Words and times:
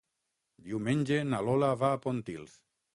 Diumenge 0.69 1.21
na 1.29 1.45
Lola 1.51 1.73
va 1.85 1.95
a 1.95 2.03
Pontils. 2.09 2.63